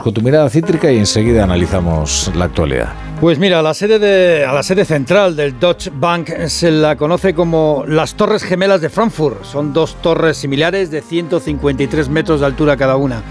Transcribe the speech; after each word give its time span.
con 0.00 0.14
tu 0.14 0.20
mirada 0.20 0.48
cítrica 0.48 0.90
y 0.90 0.98
enseguida 0.98 1.44
analizamos 1.44 2.30
la 2.34 2.46
actualidad. 2.46 2.92
Pues 3.20 3.38
mira, 3.38 3.62
la 3.62 3.74
sede 3.74 3.98
de, 3.98 4.44
a 4.44 4.52
la 4.52 4.62
sede 4.62 4.84
central 4.84 5.36
del 5.36 5.58
Deutsche 5.58 5.90
Bank 5.94 6.30
se 6.46 6.70
la 6.70 6.96
conoce 6.96 7.34
como 7.34 7.84
las 7.86 8.14
Torres 8.14 8.42
Gemelas 8.42 8.80
de 8.80 8.90
Frankfurt. 8.90 9.44
Son 9.44 9.72
dos 9.72 9.96
torres 10.02 10.36
similares 10.36 10.90
de 10.90 11.00
153 11.00 12.08
metros 12.08 12.40
de 12.40 12.46
altura 12.46 12.76
cada 12.76 12.96
una. 12.96 13.22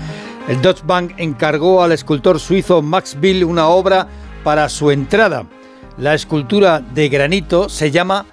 El 0.47 0.61
Deutsche 0.61 0.83
Bank 0.85 1.13
encargó 1.17 1.83
al 1.83 1.91
escultor 1.91 2.39
suizo 2.39 2.81
Max 2.81 3.17
Bill 3.19 3.43
una 3.43 3.67
obra 3.67 4.07
para 4.43 4.69
su 4.69 4.91
entrada. 4.91 5.45
La 5.97 6.13
escultura 6.13 6.79
de 6.79 7.09
granito 7.09 7.69
se 7.69 7.91
llama 7.91 8.25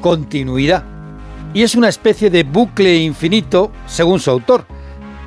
Continuidad 0.00 0.84
y 1.54 1.62
es 1.62 1.76
una 1.76 1.88
especie 1.88 2.28
de 2.28 2.42
bucle 2.42 2.96
infinito 2.96 3.70
según 3.86 4.18
su 4.18 4.30
autor 4.30 4.66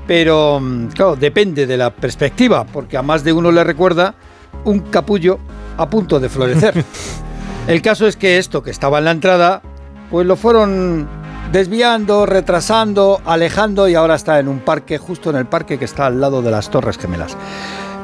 pero, 0.08 0.60
mm, 0.60 0.88
claro, 0.88 1.16
depende 1.16 1.68
de 1.68 1.78
la 1.78 1.92
perspectiva, 1.92 2.66
porque 2.66 2.98
a 2.98 3.02
más 3.02 3.24
de 3.24 3.34
uno 3.34 3.52
le 3.52 3.64
recuerda 3.64 4.16
un 4.64 4.80
capullo 4.80 5.38
a 5.78 5.89
punto 5.89 6.20
de 6.20 6.30
florecer. 6.30 6.83
El 7.68 7.82
caso 7.82 8.07
es 8.07 8.16
que 8.16 8.38
esto 8.38 8.64
que 8.64 8.71
estaba 8.71 9.00
en 9.00 9.06
la 9.06 9.11
entrada, 9.11 9.61
pues 10.10 10.25
lo 10.25 10.38
fueron 10.38 11.07
desviando, 11.52 12.25
retrasando, 12.25 13.21
alejando 13.25 13.88
y 13.88 13.96
ahora 13.96 14.16
está 14.16 14.39
en 14.39 14.47
un 14.47 14.60
parque, 14.60 14.97
justo 14.97 15.30
en 15.30 15.36
el 15.36 15.46
parque 15.46 15.78
que 15.78 15.86
está 15.86 16.06
al 16.06 16.21
lado 16.21 16.42
de 16.42 16.52
las 16.52 16.69
Torres 16.69 16.97
Gemelas. 16.97 17.36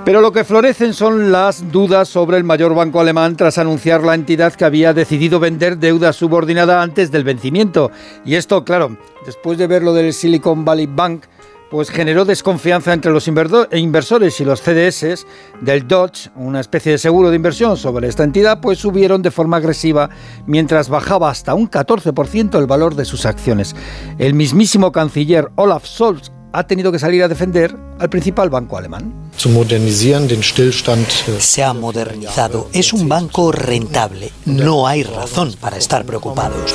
Pero 0.05 0.19
lo 0.19 0.33
que 0.33 0.43
florecen 0.43 0.93
son 0.93 1.31
las 1.31 1.71
dudas 1.71 2.09
sobre 2.09 2.35
el 2.35 2.43
mayor 2.43 2.75
banco 2.75 2.99
alemán 2.99 3.37
tras 3.37 3.57
anunciar 3.57 4.03
la 4.03 4.15
entidad 4.15 4.53
que 4.53 4.65
había 4.65 4.93
decidido 4.93 5.39
vender 5.39 5.77
deuda 5.77 6.11
subordinada 6.11 6.81
antes 6.81 7.09
del 7.09 7.23
vencimiento. 7.23 7.89
Y 8.25 8.35
esto, 8.35 8.65
claro, 8.65 8.97
después 9.25 9.57
de 9.57 9.67
ver 9.67 9.81
lo 9.81 9.93
del 9.93 10.11
Silicon 10.11 10.65
Valley 10.65 10.87
Bank, 10.87 11.23
pues 11.73 11.89
generó 11.89 12.23
desconfianza 12.23 12.93
entre 12.93 13.11
los 13.11 13.27
inversores 13.27 14.39
y 14.39 14.45
los 14.45 14.61
CDS 14.61 15.25
del 15.59 15.87
Dodge, 15.87 16.29
una 16.35 16.59
especie 16.59 16.91
de 16.91 16.99
seguro 16.99 17.31
de 17.31 17.35
inversión 17.35 17.77
sobre 17.77 18.07
esta 18.07 18.23
entidad, 18.23 18.61
pues 18.61 18.77
subieron 18.77 19.23
de 19.23 19.31
forma 19.31 19.57
agresiva 19.57 20.11
mientras 20.45 20.87
bajaba 20.87 21.31
hasta 21.31 21.55
un 21.55 21.67
14% 21.67 22.59
el 22.59 22.67
valor 22.67 22.93
de 22.93 23.05
sus 23.05 23.25
acciones. 23.25 23.75
El 24.19 24.35
mismísimo 24.35 24.91
canciller 24.91 25.49
Olaf 25.55 25.87
Scholz 25.87 26.31
ha 26.51 26.67
tenido 26.67 26.91
que 26.91 26.99
salir 26.99 27.23
a 27.23 27.27
defender 27.27 27.75
al 27.97 28.07
principal 28.07 28.51
banco 28.51 28.77
alemán. 28.77 29.31
Äh, 31.27 31.39
Se 31.39 31.63
ha 31.63 31.73
modernizado, 31.73 32.69
es 32.71 32.93
un 32.93 33.09
banco 33.09 33.51
rentable, 33.51 34.31
no 34.45 34.85
hay 34.85 35.01
razón 35.01 35.55
para 35.59 35.77
estar 35.77 36.05
preocupados. 36.05 36.71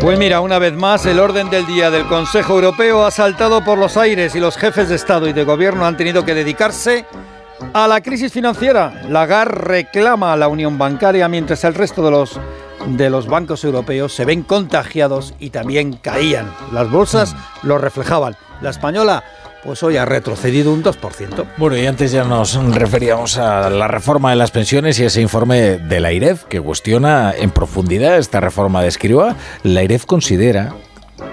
Pues 0.00 0.18
mira, 0.18 0.40
una 0.40 0.58
vez 0.58 0.72
más, 0.72 1.04
el 1.04 1.20
orden 1.20 1.50
del 1.50 1.66
día 1.66 1.90
del 1.90 2.06
Consejo 2.06 2.54
Europeo 2.54 3.04
ha 3.04 3.10
saltado 3.10 3.62
por 3.62 3.76
los 3.76 3.98
aires 3.98 4.34
y 4.34 4.40
los 4.40 4.56
jefes 4.56 4.88
de 4.88 4.94
Estado 4.94 5.28
y 5.28 5.34
de 5.34 5.44
Gobierno 5.44 5.84
han 5.84 5.98
tenido 5.98 6.24
que 6.24 6.32
dedicarse 6.32 7.04
a 7.74 7.86
la 7.86 8.00
crisis 8.00 8.32
financiera. 8.32 9.02
Lagarde 9.10 9.58
reclama 9.60 10.32
a 10.32 10.38
la 10.38 10.48
Unión 10.48 10.78
Bancaria 10.78 11.28
mientras 11.28 11.64
el 11.64 11.74
resto 11.74 12.02
de 12.02 12.12
los, 12.12 12.40
de 12.86 13.10
los 13.10 13.26
bancos 13.26 13.62
europeos 13.62 14.14
se 14.14 14.24
ven 14.24 14.42
contagiados 14.42 15.34
y 15.38 15.50
también 15.50 15.92
caían. 15.92 16.50
Las 16.72 16.90
bolsas 16.90 17.36
lo 17.62 17.76
reflejaban. 17.76 18.36
La 18.62 18.70
española 18.70 19.22
pues 19.64 19.82
hoy 19.82 19.96
ha 19.96 20.04
retrocedido 20.04 20.72
un 20.72 20.82
2%. 20.82 21.46
Bueno, 21.56 21.76
y 21.76 21.86
antes 21.86 22.12
ya 22.12 22.24
nos 22.24 22.54
referíamos 22.74 23.38
a 23.38 23.70
la 23.70 23.88
reforma 23.88 24.30
de 24.30 24.36
las 24.36 24.50
pensiones 24.50 24.98
y 24.98 25.04
ese 25.04 25.20
informe 25.20 25.78
de 25.78 26.00
la 26.00 26.12
IREF 26.12 26.44
que 26.44 26.60
cuestiona 26.60 27.32
en 27.36 27.50
profundidad 27.50 28.16
esta 28.16 28.40
reforma 28.40 28.82
de 28.82 28.88
Escriba. 28.88 29.36
La 29.62 29.82
IREF 29.82 30.06
considera 30.06 30.74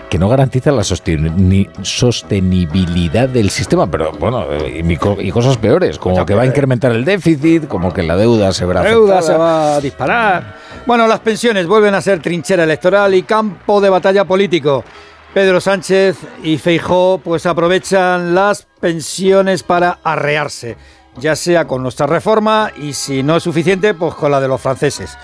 que 0.10 0.18
no 0.18 0.28
garantiza 0.30 0.72
la 0.72 0.84
sostenibilidad 0.84 3.30
del 3.30 3.50
sistema, 3.50 3.90
pero 3.90 4.12
bueno, 4.14 4.46
y, 4.66 4.96
cosas 5.32 5.58
peores, 5.58 6.00
como 6.00 6.26
que 6.26 6.34
va 6.34 6.44
a 6.44 6.46
incrementar 6.46 6.94
el 6.94 7.04
déficit, 7.06 7.68
como 7.68 7.94
que 7.94 8.04
la 8.04 8.16
deuda 8.16 8.54
se 8.54 8.66
verá 8.66 8.84
La 8.84 8.90
deuda 8.90 9.22
se 9.22 9.34
va 9.34 9.76
a 9.76 9.82
disparar. 9.82 10.56
Bueno, 10.86 11.08
las 11.08 11.20
pensiones 11.20 11.68
vuelven 11.68 11.94
a 11.96 12.02
ser 12.02 12.22
trinchera 12.22 12.64
electoral 12.64 13.14
y 13.16 13.24
campo 13.24 13.82
de 13.82 13.90
batalla 13.90 14.24
político. 14.26 14.86
Pedro 15.34 15.62
Sánchez 15.62 16.18
y 16.44 16.58
Feijó 16.58 17.20
pues 17.24 17.46
aprovechan 17.46 18.34
las 18.34 18.68
pensiones 18.80 19.64
para 19.64 20.00
arrearse, 20.04 20.78
ya 21.18 21.36
sea 21.36 21.66
con 21.66 21.84
nuestra 21.84 22.08
reforma 22.08 22.72
y 22.78 22.94
si 22.94 23.24
no 23.24 23.38
es 23.38 23.44
suficiente, 23.44 23.94
pues 23.94 24.16
con 24.16 24.32
la 24.32 24.40
de 24.40 24.48
los 24.48 24.62
franceses. 24.62 25.18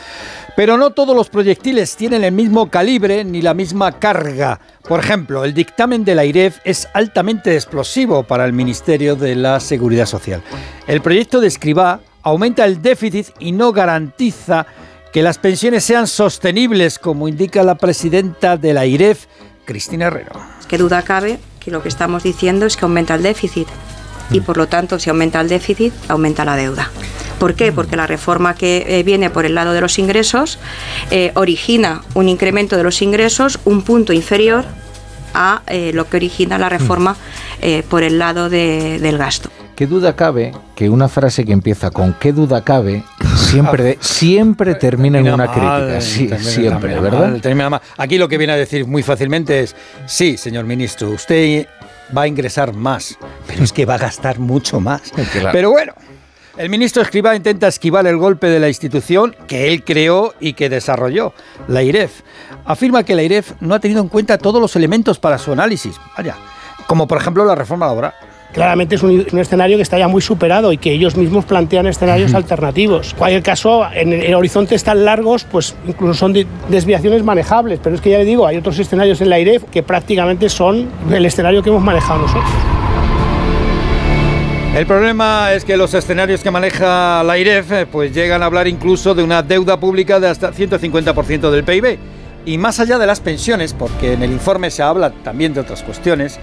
Pero 0.55 0.77
no 0.77 0.91
todos 0.91 1.15
los 1.15 1.29
proyectiles 1.29 1.95
tienen 1.95 2.23
el 2.23 2.31
mismo 2.31 2.69
calibre 2.69 3.23
ni 3.23 3.41
la 3.41 3.55
misma 3.55 3.93
carga. 3.93 4.59
Por 4.87 4.99
ejemplo, 4.99 5.43
el 5.45 5.53
dictamen 5.53 6.05
de 6.05 6.13
la 6.13 6.25
IREF 6.25 6.59
es 6.63 6.87
altamente 6.93 7.55
explosivo 7.55 8.21
para 8.23 8.45
el 8.45 8.53
Ministerio 8.53 9.15
de 9.15 9.35
la 9.35 9.59
Seguridad 9.59 10.05
Social. 10.05 10.43
El 10.85 11.01
proyecto 11.01 11.41
de 11.41 11.47
Escribá 11.47 12.01
aumenta 12.21 12.65
el 12.65 12.83
déficit 12.83 13.29
y 13.39 13.51
no 13.51 13.71
garantiza 13.71 14.67
que 15.11 15.23
las 15.23 15.39
pensiones 15.39 15.83
sean 15.83 16.07
sostenibles, 16.07 16.99
como 16.99 17.27
indica 17.27 17.63
la 17.63 17.75
presidenta 17.75 18.57
de 18.57 18.73
la 18.73 18.85
IREF, 18.85 19.25
Cristina 19.65 20.07
Herrero. 20.07 20.33
Qué 20.67 20.77
duda 20.77 21.01
cabe 21.01 21.39
que 21.59 21.71
lo 21.71 21.81
que 21.81 21.89
estamos 21.89 22.23
diciendo 22.23 22.65
es 22.65 22.77
que 22.77 22.85
aumenta 22.85 23.15
el 23.15 23.23
déficit 23.23 23.67
y 24.31 24.41
por 24.41 24.57
lo 24.57 24.67
tanto 24.67 24.99
si 24.99 25.09
aumenta 25.09 25.41
el 25.41 25.49
déficit 25.49 25.93
aumenta 26.07 26.45
la 26.45 26.55
deuda. 26.55 26.89
¿Por 27.39 27.55
qué? 27.55 27.71
Porque 27.71 27.95
la 27.95 28.07
reforma 28.07 28.55
que 28.55 28.85
eh, 28.87 29.03
viene 29.03 29.29
por 29.29 29.45
el 29.45 29.55
lado 29.55 29.73
de 29.73 29.81
los 29.81 29.99
ingresos 29.99 30.59
eh, 31.11 31.31
origina 31.35 32.01
un 32.13 32.29
incremento 32.29 32.77
de 32.77 32.83
los 32.83 33.01
ingresos 33.01 33.59
un 33.65 33.81
punto 33.81 34.13
inferior 34.13 34.65
a 35.33 35.61
eh, 35.67 35.91
lo 35.93 36.07
que 36.09 36.17
origina 36.17 36.57
la 36.57 36.69
reforma 36.69 37.15
por 37.89 38.03
el 38.03 38.19
lado 38.19 38.49
del 38.49 39.17
gasto. 39.17 39.49
¿Qué 39.75 39.87
duda 39.87 40.15
cabe 40.15 40.51
que 40.75 40.89
una 40.89 41.07
frase 41.07 41.45
que 41.45 41.51
empieza 41.51 41.89
con 41.89 42.13
qué 42.19 42.31
duda 42.31 42.63
cabe 42.63 43.03
siempre, 43.35 43.97
siempre 44.01 44.75
termina 44.75 45.19
en 45.19 45.33
una 45.33 45.47
crítica? 45.47 46.01
Sí, 46.01 46.29
siempre, 46.39 46.99
¿verdad? 46.99 47.81
Aquí 47.97 48.17
lo 48.17 48.27
que 48.27 48.37
viene 48.37 48.53
a 48.53 48.57
decir 48.57 48.85
muy 48.85 49.01
fácilmente 49.01 49.61
es, 49.61 49.75
sí, 50.05 50.37
señor 50.37 50.65
ministro, 50.65 51.09
usted 51.09 51.65
va 52.15 52.23
a 52.23 52.27
ingresar 52.27 52.73
más, 52.73 53.17
pero 53.47 53.63
es 53.63 53.73
que 53.73 53.85
va 53.85 53.95
a 53.95 53.97
gastar 53.97 54.39
mucho 54.39 54.79
más. 54.79 55.01
Pero 55.51 55.71
bueno. 55.71 55.93
El 56.55 56.69
ministro 56.69 57.01
Escriba 57.01 57.35
intenta 57.35 57.67
esquivar 57.67 58.05
el 58.05 58.17
golpe 58.17 58.47
de 58.47 58.59
la 58.59 58.67
institución 58.67 59.35
que 59.47 59.69
él 59.69 59.83
creó 59.83 60.35
y 60.39 60.53
que 60.53 60.69
desarrolló, 60.69 61.33
la 61.67 61.81
IREF. 61.81 62.21
Afirma 62.63 63.03
que 63.03 63.15
la 63.15 63.23
IREF 63.23 63.53
no 63.59 63.73
ha 63.73 63.79
tenido 63.79 64.01
en 64.01 64.07
cuenta 64.07 64.37
todos 64.37 64.61
los 64.61 64.75
elementos 64.75 65.17
para 65.17 65.39
su 65.39 65.51
análisis, 65.51 65.95
vaya, 66.15 66.35
como 66.85 67.07
por 67.07 67.17
ejemplo 67.17 67.43
la 67.43 67.55
reforma 67.55 67.87
laboral 67.87 68.13
claramente 68.53 68.95
es 68.95 69.03
un, 69.03 69.25
escenario 69.39 69.77
que 69.77 69.83
está 69.83 69.97
ya 69.97 70.07
muy 70.07 70.21
superado 70.21 70.71
y 70.71 70.77
que 70.77 70.91
ellos 70.91 71.17
mismos 71.17 71.43
plantean 71.43 71.87
escenarios 71.87 72.33
alternativos. 72.33 73.11
En 73.11 73.17
cualquier 73.17 73.41
caso, 73.43 73.83
en, 73.91 74.33
horizontes 74.35 74.83
tan 74.83 75.03
largos, 75.03 75.43
pues 75.43 75.75
incluso 75.87 76.13
son 76.13 76.33
desviaciones 76.69 77.23
manejables, 77.23 77.79
pero 77.83 77.95
es 77.95 78.01
que 78.01 78.11
ya 78.11 78.19
le 78.19 78.25
digo, 78.25 78.45
hay 78.45 78.57
otros 78.57 78.77
escenarios 78.79 79.19
en 79.21 79.29
la 79.29 79.39
IREF 79.39 79.63
que 79.71 79.83
prácticamente 79.83 80.49
son 80.49 80.87
el 81.11 81.25
escenario 81.25 81.63
que 81.63 81.69
hemos 81.69 81.83
manejado 81.83 82.21
nosotros. 82.21 82.82
El 84.73 84.87
problema 84.87 85.53
es 85.53 85.65
que 85.65 85.77
los 85.77 85.93
escenarios 85.93 86.41
que 86.41 86.49
maneja 86.49 87.23
la 87.23 87.37
IREF 87.37 87.71
eh, 87.71 87.85
pues 87.85 88.11
llegan 88.11 88.41
a 88.41 88.47
hablar 88.47 88.67
incluso 88.67 89.13
de 89.13 89.21
una 89.21 89.43
deuda 89.43 89.79
pública 89.79 90.19
de 90.19 90.27
hasta 90.27 90.51
150% 90.51 91.51
del 91.51 91.63
PIB. 91.63 91.99
Y 92.47 92.57
más 92.57 92.79
allá 92.79 92.97
de 92.97 93.05
las 93.05 93.19
pensiones, 93.19 93.71
porque 93.71 94.13
en 94.13 94.23
el 94.23 94.31
informe 94.31 94.71
se 94.71 94.81
habla 94.81 95.11
también 95.11 95.53
de 95.53 95.59
otras 95.59 95.83
cuestiones, 95.83 96.39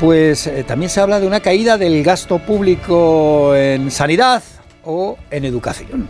pues 0.00 0.48
eh, 0.48 0.64
también 0.64 0.90
se 0.90 1.00
habla 1.00 1.20
de 1.20 1.28
una 1.28 1.38
caída 1.38 1.78
del 1.78 2.02
gasto 2.02 2.40
público 2.40 3.54
en 3.54 3.92
sanidad 3.92 4.42
o 4.84 5.16
en 5.30 5.44
educación. 5.44 6.08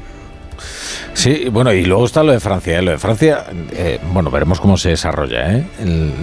Sí, 1.13 1.51
bueno, 1.51 1.75
y 1.75 1.85
luego 1.85 2.07
está 2.07 2.23
lo 2.23 2.33
de 2.33 2.41
Francia. 2.41 2.79
¿eh? 2.79 2.83
Lo 2.83 2.93
de 2.93 2.99
Francia, 2.99 3.45
eh, 3.73 4.01
bueno, 4.15 4.31
veremos 4.31 4.61
cómo 4.61 4.79
se 4.79 4.89
desarrolla 4.89 5.63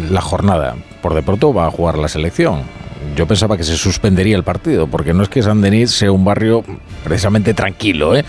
la 0.09 0.21
jornada. 0.21 0.75
Por 1.03 1.13
de 1.13 1.21
pronto 1.21 1.53
va 1.53 1.67
a 1.67 1.71
jugar 1.71 1.99
la 1.99 2.07
selección. 2.07 2.63
Yo 3.15 3.27
pensaba 3.27 3.57
que 3.57 3.63
se 3.63 3.77
suspendería 3.77 4.35
el 4.35 4.43
partido, 4.43 4.87
porque 4.87 5.13
no 5.13 5.23
es 5.23 5.29
que 5.29 5.41
San 5.41 5.61
Denis 5.61 5.91
sea 5.91 6.11
un 6.11 6.25
barrio 6.25 6.63
precisamente 7.03 7.53
tranquilo, 7.53 8.15
¿eh? 8.15 8.23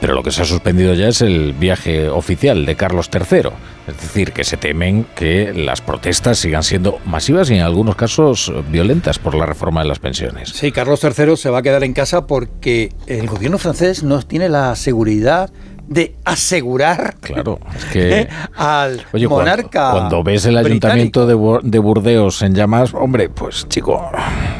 Pero 0.00 0.14
lo 0.14 0.22
que 0.22 0.30
se 0.30 0.40
ha 0.40 0.44
suspendido 0.46 0.94
ya 0.94 1.08
es 1.08 1.20
el 1.20 1.52
viaje 1.52 2.08
oficial 2.08 2.64
de 2.64 2.74
Carlos 2.74 3.10
III. 3.12 3.50
Es 3.86 4.00
decir, 4.00 4.32
que 4.32 4.44
se 4.44 4.56
temen 4.56 5.04
que 5.14 5.52
las 5.52 5.82
protestas 5.82 6.38
sigan 6.38 6.62
siendo 6.62 6.98
masivas 7.04 7.50
y 7.50 7.54
en 7.54 7.60
algunos 7.60 7.96
casos 7.96 8.50
violentas 8.70 9.18
por 9.18 9.34
la 9.34 9.44
reforma 9.44 9.82
de 9.82 9.88
las 9.88 9.98
pensiones. 9.98 10.50
Sí, 10.50 10.72
Carlos 10.72 11.00
III 11.04 11.36
se 11.36 11.50
va 11.50 11.58
a 11.58 11.62
quedar 11.62 11.84
en 11.84 11.92
casa 11.92 12.26
porque 12.26 12.92
el 13.06 13.26
gobierno 13.26 13.58
francés 13.58 14.02
no 14.02 14.22
tiene 14.22 14.48
la 14.48 14.74
seguridad 14.74 15.50
de 15.90 16.14
asegurar 16.24 17.16
claro, 17.20 17.58
es 17.74 17.84
que, 17.86 18.28
al 18.56 19.04
monarca. 19.28 19.90
Cuando, 19.90 20.22
ves 20.22 20.46
el 20.46 20.56
ayuntamiento 20.56 21.26
de, 21.26 21.78
Burdeos 21.80 22.42
en 22.42 22.54
llamas, 22.54 22.94
hombre, 22.94 23.28
pues 23.28 23.68
chico. 23.68 24.08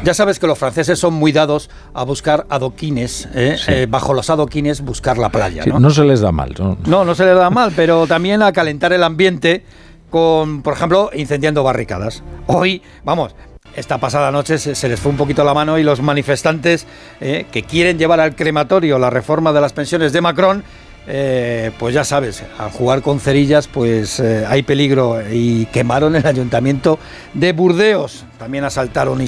Ya 0.03 0.13
sabes 0.13 0.39
que 0.39 0.45
los 0.45 0.59
franceses 0.59 0.99
son 0.99 1.13
muy 1.13 1.31
dados 1.31 1.69
a 1.93 2.03
buscar 2.03 2.45
adoquines, 2.49 3.29
¿eh? 3.33 3.55
Eh, 3.67 3.87
bajo 3.89 4.13
los 4.13 4.29
adoquines 4.29 4.81
buscar 4.81 5.17
la 5.17 5.29
playa. 5.29 5.63
¿no? 5.65 5.79
no 5.79 5.89
se 5.89 6.03
les 6.03 6.19
da 6.19 6.33
mal. 6.33 6.53
¿no? 6.59 6.77
no, 6.85 7.05
no 7.05 7.15
se 7.15 7.25
les 7.25 7.35
da 7.35 7.49
mal, 7.49 7.71
pero 7.77 8.05
también 8.07 8.41
a 8.43 8.51
calentar 8.51 8.91
el 8.91 9.01
ambiente 9.01 9.63
con, 10.09 10.61
por 10.61 10.73
ejemplo, 10.73 11.11
incendiando 11.13 11.63
barricadas. 11.63 12.23
Hoy, 12.47 12.81
vamos, 13.05 13.33
esta 13.77 13.99
pasada 13.99 14.31
noche 14.31 14.57
se, 14.57 14.89
les 14.89 14.99
fue 14.99 15.11
un 15.11 15.17
poquito 15.17 15.45
la 15.45 15.53
mano 15.53 15.79
y 15.79 15.83
los 15.83 16.01
manifestantes 16.01 16.85
eh, 17.21 17.45
que 17.53 17.63
quieren 17.63 17.97
llevar 17.97 18.19
al 18.19 18.35
crematorio 18.35 18.99
la 18.99 19.09
reforma 19.09 19.53
de 19.53 19.61
las 19.61 19.71
pensiones 19.71 20.11
de 20.11 20.19
Macron 20.19 20.65
eh, 21.07 21.71
pues 21.79 21.95
ya 21.95 22.03
sabes, 22.03 22.43
al 22.59 22.69
jugar 22.69 23.01
con 23.01 23.19
cerillas, 23.19 23.67
pues 23.67 24.19
eh, 24.19 24.45
hay 24.47 24.63
peligro. 24.63 25.19
Y 25.31 25.65
quemaron 25.67 26.15
el 26.15 26.25
ayuntamiento 26.25 26.99
de 27.33 27.53
Burdeos. 27.53 28.25
También 28.37 28.63
asaltaron 28.63 29.19
eh, 29.21 29.25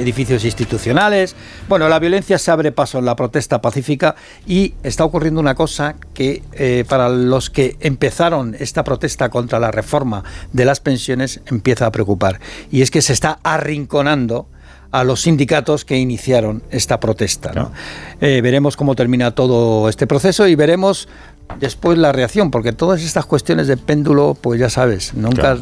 edificios 0.00 0.44
institucionales. 0.44 1.36
Bueno, 1.68 1.88
la 1.88 1.98
violencia 1.98 2.38
se 2.38 2.50
abre 2.50 2.72
paso 2.72 2.98
en 2.98 3.04
la 3.04 3.16
protesta 3.16 3.60
pacífica 3.60 4.16
y 4.46 4.74
está 4.82 5.04
ocurriendo 5.04 5.40
una 5.40 5.54
cosa 5.54 5.96
que 6.14 6.42
para 6.88 7.08
los 7.08 7.50
que 7.50 7.76
empezaron 7.80 8.56
esta 8.58 8.84
protesta 8.84 9.28
contra 9.28 9.58
la 9.58 9.70
reforma 9.70 10.24
de 10.52 10.64
las 10.64 10.80
pensiones 10.80 11.40
empieza 11.46 11.86
a 11.86 11.92
preocupar. 11.92 12.40
Y 12.70 12.82
es 12.82 12.90
que 12.90 13.02
se 13.02 13.12
está 13.12 13.38
arrinconando 13.42 14.48
a 14.94 15.02
los 15.02 15.22
sindicatos 15.22 15.84
que 15.84 15.98
iniciaron 15.98 16.62
esta 16.70 17.00
protesta. 17.00 17.72
Eh, 18.20 18.40
veremos 18.40 18.76
cómo 18.76 18.94
termina 18.94 19.32
todo 19.32 19.88
este 19.88 20.06
proceso 20.06 20.46
y 20.46 20.54
veremos 20.54 21.08
después 21.58 21.98
la 21.98 22.12
reacción, 22.12 22.52
porque 22.52 22.72
todas 22.72 23.02
estas 23.02 23.26
cuestiones 23.26 23.66
de 23.66 23.76
péndulo, 23.76 24.36
pues 24.40 24.60
ya 24.60 24.70
sabes, 24.70 25.12
nunca 25.14 25.58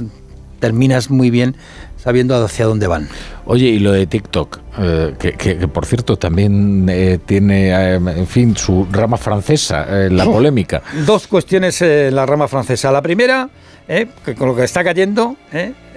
terminas 0.63 1.11
muy 1.11 1.29
bien 1.29 1.57
sabiendo 1.97 2.43
hacia 2.43 2.67
dónde 2.67 2.87
van. 2.87 3.09
Oye, 3.45 3.67
y 3.67 3.81
lo 3.81 3.93
de 3.93 4.07
TikTok, 4.07 4.61
eh, 4.79 5.15
que, 5.19 5.69
por 5.69 5.85
cierto 5.85 6.17
también 6.17 6.87
eh, 6.89 7.19
tiene, 7.25 7.95
en 7.95 8.27
fin, 8.27 8.57
su 8.57 8.87
rama 8.91 9.17
francesa, 9.17 9.85
la 10.09 10.25
polémica. 10.25 10.83
Dos 11.05 11.27
cuestiones 11.27 11.83
en 11.83 12.15
la 12.15 12.25
rama 12.25 12.49
francesa. 12.49 12.91
La 12.91 13.03
primera, 13.03 13.51
que 13.87 14.35
con 14.37 14.49
lo 14.49 14.57
que 14.57 14.65
está 14.65 14.83
cayendo, 14.83 15.37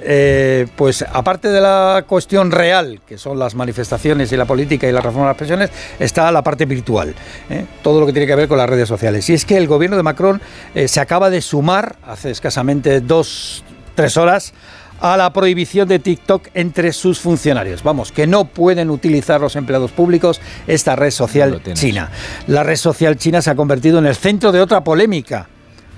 eh, 0.08 0.68
pues 0.76 1.02
aparte 1.02 1.50
de 1.50 1.60
la 1.60 2.06
cuestión 2.08 2.52
real, 2.52 3.02
que 3.08 3.18
son 3.18 3.40
las 3.40 3.56
manifestaciones 3.56 4.32
y 4.32 4.38
la 4.38 4.46
política 4.46 4.88
y 4.88 4.92
la 4.92 5.02
reforma 5.02 5.28
de 5.28 5.30
las 5.32 5.38
pensiones, 5.38 5.70
está 5.98 6.32
la 6.32 6.44
parte 6.44 6.66
virtual, 6.66 7.16
¿eh? 7.50 7.66
todo 7.82 8.00
lo 8.00 8.06
que 8.06 8.12
tiene 8.12 8.28
que 8.28 8.36
ver 8.36 8.48
con 8.48 8.60
las 8.60 8.70
redes 8.70 8.88
sociales. 8.88 9.28
Y 9.32 9.34
es 9.34 9.46
que 9.46 9.58
el 9.58 9.68
gobierno 9.68 9.98
de 9.98 10.04
Macron 10.04 10.40
eh, 10.76 10.88
se 10.88 11.00
acaba 11.00 11.32
de 11.32 11.42
sumar, 11.42 11.96
hace 12.06 12.30
escasamente 12.30 13.02
dos, 13.02 13.64
tres 13.96 14.18
horas, 14.18 14.54
a 15.02 15.18
la 15.18 15.32
prohibición 15.34 15.88
de 15.88 16.00
TikTok 16.00 16.48
entre 16.54 16.94
sus 16.94 17.20
funcionarios. 17.20 17.84
Vamos, 17.84 18.12
que 18.12 18.28
no 18.28 18.46
pueden 18.46 18.90
utilizar 18.90 19.42
los 19.42 19.56
empleados 19.56 19.92
públicos 19.92 20.40
esta 20.68 20.96
red 20.96 21.12
social 21.12 21.62
china. 21.74 22.12
La 22.48 22.64
red 22.64 22.78
social 22.78 23.18
china 23.18 23.42
se 23.42 23.50
ha 23.50 23.56
convertido 23.56 24.00
en 24.00 24.06
el 24.06 24.16
centro 24.16 24.52
de 24.52 24.62
otra 24.62 24.84
polémica 24.84 25.50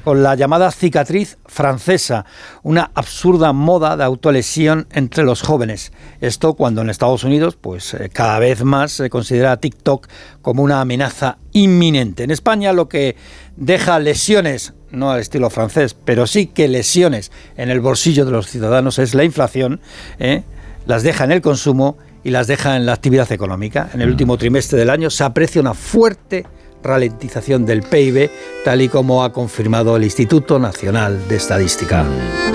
con 0.07 0.23
la 0.23 0.35
llamada 0.35 0.71
cicatriz 0.71 1.37
francesa, 1.47 2.23
una 2.63 2.91
absurda 2.93 3.51
moda 3.51 3.97
de 3.97 4.05
autolesión 4.05 4.87
entre 4.93 5.25
los 5.25 5.41
jóvenes. 5.41 5.91
Esto 6.21 6.53
cuando 6.53 6.79
en 6.81 6.89
Estados 6.89 7.25
Unidos, 7.25 7.57
pues 7.59 7.93
eh, 7.93 8.07
cada 8.07 8.39
vez 8.39 8.63
más 8.63 8.93
se 8.93 9.09
considera 9.09 9.57
TikTok 9.57 10.07
como 10.41 10.63
una 10.63 10.79
amenaza 10.79 11.39
inminente. 11.51 12.23
En 12.23 12.31
España 12.31 12.71
lo 12.71 12.87
que 12.87 13.17
deja 13.57 13.99
lesiones, 13.99 14.73
no 14.91 15.11
al 15.11 15.19
estilo 15.19 15.49
francés, 15.49 15.93
pero 15.93 16.25
sí 16.25 16.45
que 16.45 16.69
lesiones 16.69 17.33
en 17.57 17.69
el 17.69 17.81
bolsillo 17.81 18.23
de 18.23 18.31
los 18.31 18.47
ciudadanos 18.47 18.99
es 18.99 19.13
la 19.13 19.25
inflación, 19.25 19.81
¿eh? 20.19 20.43
las 20.85 21.03
deja 21.03 21.25
en 21.25 21.33
el 21.33 21.41
consumo 21.41 21.97
y 22.23 22.29
las 22.29 22.47
deja 22.47 22.77
en 22.77 22.85
la 22.85 22.93
actividad 22.93 23.29
económica. 23.33 23.89
En 23.93 23.99
el 23.99 24.07
mm. 24.07 24.11
último 24.11 24.37
trimestre 24.37 24.79
del 24.79 24.89
año 24.89 25.09
se 25.09 25.25
aprecia 25.25 25.59
una 25.59 25.73
fuerte 25.73 26.45
ralentización 26.87 27.65
del 27.65 27.83
PIB, 27.83 28.31
tal 28.65 28.81
y 28.81 28.89
como 28.89 29.23
ha 29.23 29.31
confirmado 29.31 29.95
el 29.95 30.05
Instituto 30.05 30.57
Nacional 30.57 31.27
de 31.27 31.35
Estadística. 31.35 32.05